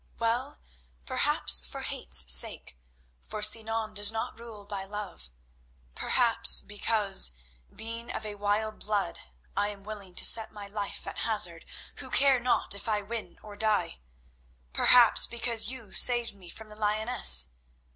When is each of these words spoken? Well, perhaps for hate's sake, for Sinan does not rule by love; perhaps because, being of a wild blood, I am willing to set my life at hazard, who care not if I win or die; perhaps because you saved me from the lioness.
Well, 0.17 0.57
perhaps 1.05 1.61
for 1.63 1.81
hate's 1.81 2.33
sake, 2.33 2.75
for 3.27 3.43
Sinan 3.43 3.93
does 3.93 4.11
not 4.11 4.39
rule 4.39 4.65
by 4.65 4.83
love; 4.83 5.29
perhaps 5.93 6.59
because, 6.61 7.33
being 7.71 8.11
of 8.11 8.25
a 8.25 8.33
wild 8.33 8.79
blood, 8.79 9.19
I 9.55 9.67
am 9.67 9.83
willing 9.83 10.15
to 10.15 10.25
set 10.25 10.51
my 10.51 10.67
life 10.67 11.05
at 11.05 11.19
hazard, 11.19 11.65
who 11.97 12.09
care 12.09 12.39
not 12.39 12.73
if 12.73 12.89
I 12.89 13.03
win 13.03 13.37
or 13.43 13.55
die; 13.55 13.99
perhaps 14.73 15.27
because 15.27 15.67
you 15.67 15.91
saved 15.91 16.33
me 16.33 16.49
from 16.49 16.69
the 16.69 16.75
lioness. 16.75 17.49